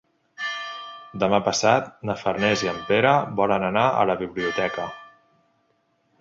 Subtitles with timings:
[1.23, 4.89] Demà passat na Farners i en Pere volen anar a la biblioteca.